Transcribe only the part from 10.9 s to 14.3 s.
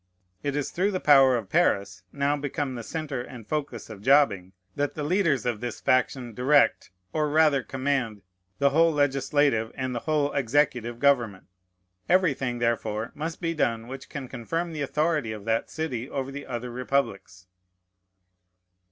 government. Everything, therefore, must be done which can